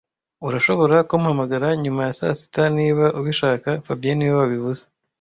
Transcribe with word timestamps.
Urashobora 0.47 0.95
kumpamagara 1.09 1.67
nyuma 1.83 2.01
ya 2.07 2.13
saa 2.19 2.37
sita 2.39 2.63
niba 2.77 3.05
ubishaka 3.19 3.69
fabien 3.85 4.15
niwe 4.17 4.35
wabivuze 4.41 4.83